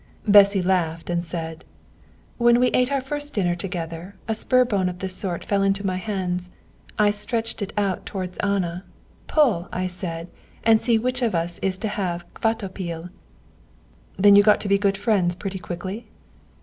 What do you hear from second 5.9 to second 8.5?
hands. I stretched it out towards